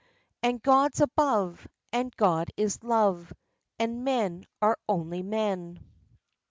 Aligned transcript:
And 0.41 0.63
God's 0.63 0.99
above, 0.99 1.67
and 1.93 2.11
God 2.15 2.49
is 2.57 2.83
love, 2.83 3.31
And 3.77 4.03
men 4.03 4.47
are 4.59 4.79
only 4.89 5.21
men. 5.21 5.85